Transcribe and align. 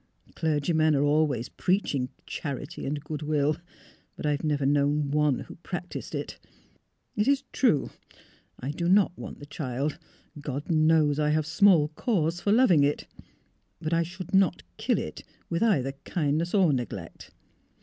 "Clergymen 0.35 0.95
are 0.95 1.03
always 1.03 1.47
preaching 1.47 2.09
char 2.25 2.57
ity 2.57 2.87
and 2.87 3.03
good 3.03 3.21
will. 3.21 3.57
But 4.15 4.25
I 4.25 4.31
have 4.31 4.43
never 4.43 4.65
known 4.65 5.11
one 5.11 5.41
who 5.41 5.57
practised 5.57 6.15
it. 6.15 6.39
It 7.15 7.27
is 7.27 7.43
true 7.53 7.91
that 8.09 8.17
I 8.59 8.71
do 8.71 8.89
not 8.89 9.15
want 9.15 9.37
the 9.37 9.45
child; 9.45 9.99
God 10.39 10.71
knows 10.71 11.19
I 11.19 11.29
have 11.29 11.45
small 11.45 11.89
cause 11.89 12.41
for 12.41 12.51
lov 12.51 12.71
ing 12.71 12.83
it. 12.83 13.05
But 13.79 13.93
I 13.93 14.01
should 14.01 14.33
not 14.33 14.63
kill 14.77 14.97
it 14.97 15.23
with 15.51 15.61
either 15.61 15.91
kind 16.03 16.39
ness 16.39 16.55
or 16.55 16.73
neglect." 16.73 17.29